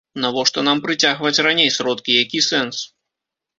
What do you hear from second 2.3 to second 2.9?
сэнс?